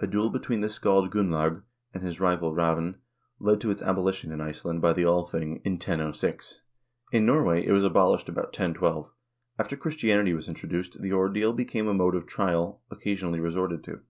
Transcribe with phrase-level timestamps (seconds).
[0.00, 1.62] A duel between the scald Gunlaug
[1.94, 2.96] and his rival Elavil
[3.38, 6.62] led to its abolition in Iceland by the Althing, in 1006.
[6.84, 9.08] * In Norway it was abolished about 1012.
[9.60, 14.00] After Christianity was introduced, the ordeal became a mode of trial occasionally resorted to.